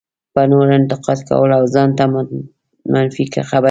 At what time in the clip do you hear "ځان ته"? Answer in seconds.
1.73-2.03